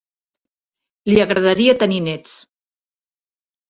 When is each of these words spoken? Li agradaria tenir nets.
Li 1.13 1.21
agradaria 1.27 1.79
tenir 1.87 2.03
nets. 2.09 2.37